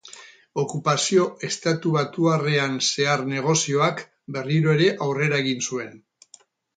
Okupazio 0.59 1.25
estatubatuarrean 1.47 2.79
zehar 2.87 3.25
negozioak, 3.33 4.01
berriro 4.39 4.73
ere 4.79 4.89
aurrera 5.09 5.39
egin 5.45 5.63
zuen. 5.69 5.93